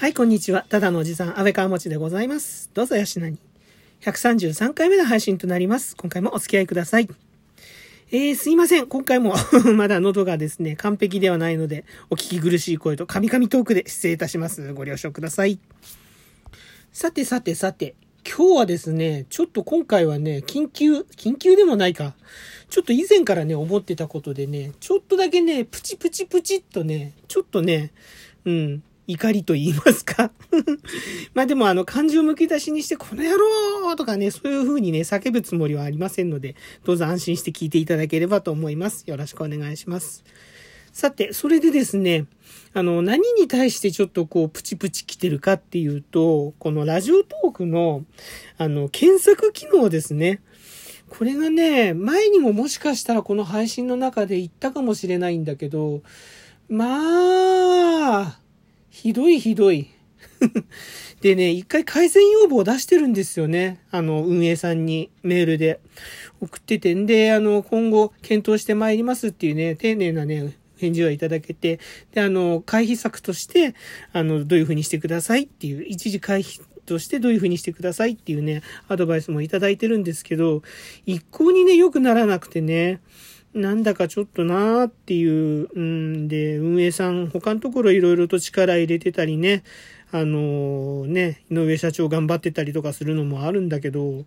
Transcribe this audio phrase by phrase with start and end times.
[0.00, 0.64] はい、こんにちは。
[0.66, 2.70] ただのおじさん、安倍川持でございます。
[2.72, 3.36] どうぞよしなに。
[4.00, 5.94] 133回目の配信となります。
[5.94, 7.08] 今回もお付き合いください。
[8.10, 8.86] えー、すいません。
[8.86, 9.34] 今回も
[9.76, 14.72] まだ喉がですね、完璧ではないので、お聞き苦しい声とカミカミトークで失礼いたします。
[14.72, 15.58] ご了承ください。
[16.94, 17.94] さてさてさて、
[18.26, 22.14] 今日はですね、ちょっと今回はね、緊急、緊急でもないか。
[22.70, 27.92] ちょっと以前からね、思ってたことでね、ちょっとだけね、プチプチプチっとね、ちょっとね、
[28.46, 28.82] うん、
[29.12, 30.30] 怒りと言いますか。
[31.34, 39.04] まあでもあの漢字をむき出しにして、この野郎とかね、そういう風にね、叫ぶつもりはありませんので、どうぞ安心して聞いていただければと思います。
[39.06, 40.24] よろしくお願いします。
[40.92, 42.26] さて、それでですね、
[42.72, 48.04] あの、何に対してちょっとこう、プチプチ来てるかっていうと、このラジオトークの、
[48.58, 50.40] あの、検索機能ですね。
[51.08, 56.02] これがね、前にももしかしたらこの配信の中で言ったかもしれないんだけど、
[56.68, 58.29] まあ、
[58.90, 59.88] ひどいひどい。
[61.22, 63.78] でね、一回改善要望を出してるんですよね。
[63.90, 65.80] あの、運営さんにメールで。
[66.40, 66.94] 送ってて。
[66.94, 71.78] んで、あの、今後検討してまいりますっていうね、丁寧なね、返事はいただけて、
[72.12, 73.74] で、あの、回避策として、
[74.12, 80.62] あの、どういうふうにしてくださいっていう、一時回避としてどういうふうにしてくださいっていうね、アドバイスもいただいてるんですけど、
[81.06, 83.00] 一向にね、良くならなくてね、
[83.54, 89.64] なんだかちょっとなーっていう、うんで、運営さん、他のところいろいろと力入れてたりね、
[90.12, 94.24] あのーね、井上社長頑張ってたりとかするのもあるんだけど、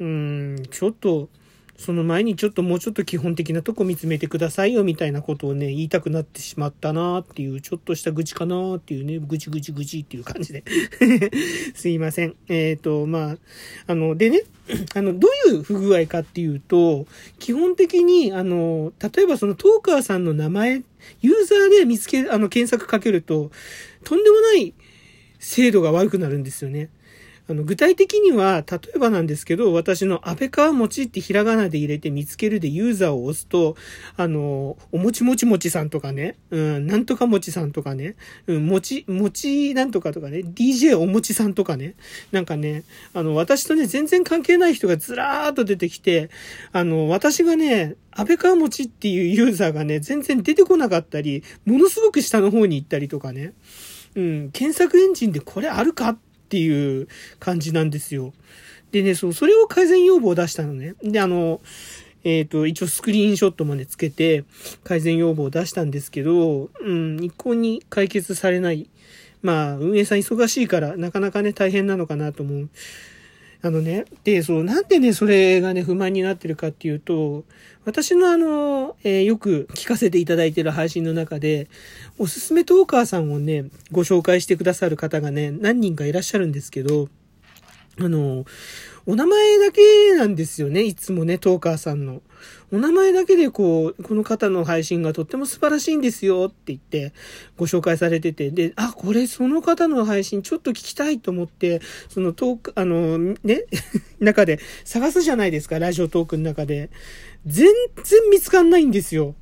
[0.00, 1.28] うん、ちょっと、
[1.78, 10.64] その前にちょっともうちょっと基本的なとこ見つめてくださいよみたいなことをね、言いたくなってしまったなっていう、ちょっとした愚痴かなっていうね、愚痴愚痴愚痴っていう感じで。
[11.74, 12.34] すいません。
[12.48, 13.38] えっ、と、まあ、
[13.86, 14.42] あの、でね、
[14.94, 17.06] あの、どういう不具合かっていうと、
[17.38, 20.82] 基本的に、あの、例えばそのトーカーさんの名前、
[21.20, 23.50] ユーザーで見つけ、あの、検索かけると、
[24.02, 24.74] とんでもない
[25.38, 26.88] 精度が悪くなるんですよね。
[27.48, 33.76] あの、具体的には、例えばなんですけど、私の安倍川餅ってひらがなで入れて見つけるでユーザーを押すと、
[34.16, 38.16] あの、おもちもちもちさんとかね、うん、なんとかもちさんとかね、
[38.48, 41.94] うん、もち、もちなんとかとかね、DJ おもちさんとかね、
[42.32, 42.82] なんかね、
[43.14, 46.30] あの、私とね、全然関係ない人がずらーっと出てきて、
[46.72, 53.52] あの、私がね、安倍川餅っていうユーザーがね、全然出てこなかったり、ものすごく下の方に行ったりとかね、
[54.16, 57.08] うん、検索エンジンでこれあるかっていう
[57.40, 58.32] 感じなんですよ。
[58.92, 60.94] でね、そう、それを改善要望を出したのね。
[61.02, 61.60] で、あの、
[62.22, 64.44] えっ、と、一応スクリーンショットまでつけて
[64.84, 68.88] 改善要望を出したんですけど、うん、一向に解決されない。
[69.42, 72.68] まあ、運営さん忙しいからなかなかね、大変なのかなと思う。
[73.66, 77.44] あのね、で、そう、なんでね、それがね、不満になってるかっていうと、
[77.84, 81.68] 私のあの、えーよく聞かせていただいてる配信の中で、
[82.16, 87.08] おすすめトーカーさんをね、ご紹介してくださる方がね、何人かいらっしゃるんですけど、
[87.98, 88.44] あの、
[89.08, 92.22] お名前だけなんですよね、いつもね、トーカーさんの。
[92.72, 97.12] お名前だけでこう、この方の配信がとっても素晴らしいんですよって言って
[97.56, 103.66] ご紹介されてて、で、あ、これその方の配信ちょっと聞きたいと思って、そのトーク、あの、ね、
[104.18, 106.90] 中で探すじゃないですか、ラジオトークの中で。
[107.46, 107.68] 全
[108.02, 109.36] 然見つかんないんですよ。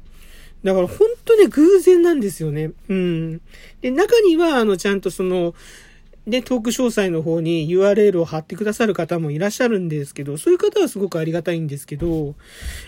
[0.63, 2.73] だから本当に偶然なんですよね。
[2.89, 3.41] うん。
[3.81, 5.55] で、中には、あの、ちゃんとその、
[6.27, 12.35] で、トーク詳細の方に URL を貼ってくださる方もいらっしゃるんですけど、そういう方はすごくありがたいんですけど、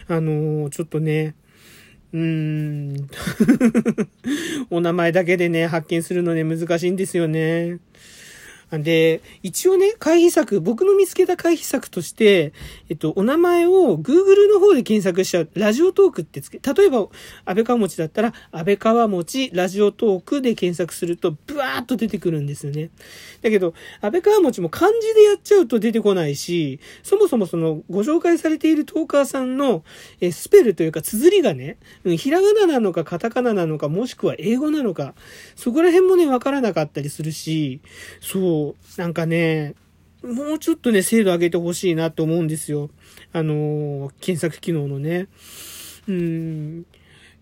[0.08, 1.34] あの、ちょっとね、
[2.14, 3.08] うーん、
[4.70, 7.78] お名前だけでね、発見するのね、難しいんですよね。
[8.72, 12.52] で、一応ね、回避策、僕の見つけた回避策として、
[12.88, 17.06] えっと、お名前を Google の方で検索しちゃう、ラジオトークってつけ、例えば、
[17.44, 22.90] 安倍川餅だったら、安倍川餅ラジオトークで検索すると、ブワーっと出てくるんですよね。
[23.40, 29.84] だけど、安倍川餅も漢字でやっちゃうと出てこないし、そもそもその、ご紹介されているトーカーさんの、
[30.20, 35.14] えスペルというか、綴りがね、うんひらがななのか、カタカナなのか、もしくは英語なのか、
[35.54, 37.80] そこら辺もね、わからなかったりするし、
[38.20, 38.55] そう、
[38.96, 39.74] なんかね、
[40.22, 42.90] もうちょっとね、精度上げてほしいなと思うんですよ。
[43.32, 45.28] あのー検索機能のね。
[46.08, 46.86] うん、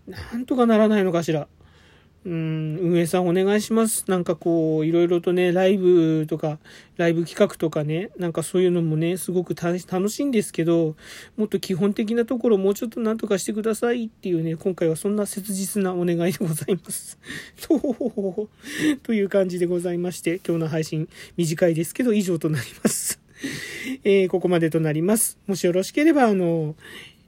[0.07, 1.47] なんとかならないのかしら。
[2.25, 4.05] うん、運営さんお願いします。
[4.07, 6.57] なんかこう、いろいろとね、ライブとか、
[6.97, 9.77] ライブ企画とかね、なんかそういうのもね、すごく楽
[10.09, 10.95] しいんですけど、
[11.37, 17.19] もっと基本的なところもうちょっとなんとかしてくださいっていうね、今回はそんな切実なお願いでございます。
[17.61, 17.79] と
[19.03, 21.07] という感じでございまして、今日の配信
[21.37, 23.19] 短いですけど以上となります。
[24.03, 25.37] えーここまでとなります。
[25.45, 26.75] もしよろしければ、あの、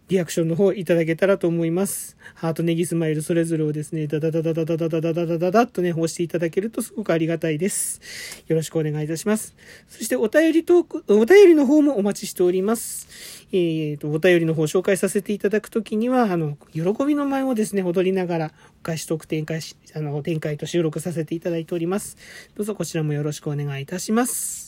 [0.09, 2.15] リアクションの方いただけたらと思います。
[2.36, 8.00] ハート、ネギ、スマイル、それぞれをですね、ダダダダダダダダダダダダダとね、押していただけるとすごくありがたいです。
[8.48, 9.54] よろしくお願いいたします。
[9.89, 13.07] そしてお便りトーク、お便りの方もお待ちしております。
[13.51, 22.18] えー、と、お便りの方紹介させていただくときには、あの、喜びの舞をですね、踊りながら、お返しトーク展開し、あの、展開と収録させていただいております。
[22.56, 24.66] どうぞこちらもよろしくお願いいたします。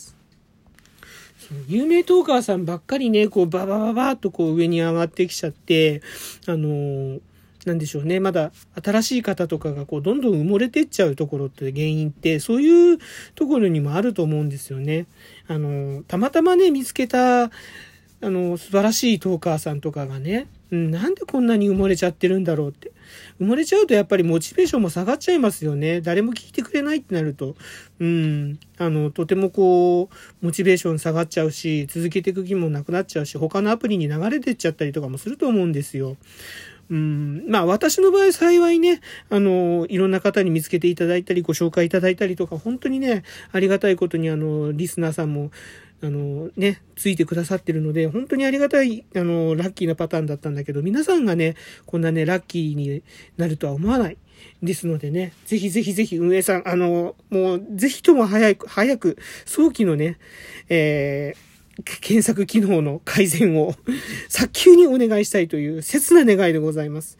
[1.67, 6.01] 有名トーカーさんばっかりね、こう、ババババーっとこう上に上がってきちゃって、
[6.47, 7.21] あのー、
[7.65, 8.19] なんでしょうね。
[8.19, 8.51] まだ
[8.81, 12.97] 新しい方とかがこう、どんどん埋もれてっちゃうところって原因って、そういう
[13.35, 15.07] ところにもあると思うんですよね。
[15.47, 17.49] あの、たまたまね、見つけた、あ
[18.21, 22.91] の、素晴らしいトーカーさんとかがね、うん、なんでこんなに埋もれちゃってるんだろうって。
[23.39, 26.01] 埋もれちゃうとやっぱりモチベーションも下がっちゃいますよね。
[26.01, 27.55] 誰も聞いてくれないってなると。
[27.99, 28.59] うん。
[28.77, 36.17] あの、とてもこう、モチベーション下がっちゃうし、続けていく気もなくなっちゃうし、他のアプリに流れてっちゃったりとかもすると思うんですよ。
[36.89, 45.51] うん、まあ私の場合幸いね、あの、いろんな方に見つけていただいたり、ご紹介いただいたりとか、本当にね、ありがたいことにあの、リスナーさんも、
[46.01, 51.55] あのね、ついてくださってるので、本当にありがたい、あの、ラッキーなパターンだったんだけど、皆さんがね、
[51.85, 53.03] こんなね、ラッキーに
[53.37, 54.17] なるとは思わない。
[54.63, 60.17] ですのでね、ぜひぜひぜひ運営さん、あの、もう、ぜひとも早く、早く、早期のね、
[60.69, 63.73] えー、検索機能の改善を
[64.27, 67.17] 早急にお願いしたいという切な願いでございます。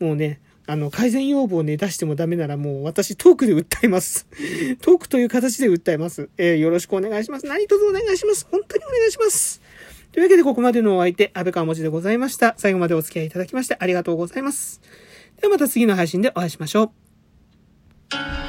[0.00, 4.26] もうね、あの、改善要望をね、出してもダメならもう私トークで訴えます。
[4.82, 6.28] トークという形で訴えます。
[6.36, 7.46] えー、よろしくお願いします。
[7.46, 8.46] 何卒お願いします。
[8.50, 9.60] 本当にお願いします。
[10.12, 12.54] というわけでここまでのお相手、安倍川文字でございました。
[12.58, 14.80] 最後までお付き合いいただきましてありがとうございます。
[15.40, 16.92] ではまた次の配信でお会いしましょ
[18.42, 18.45] う。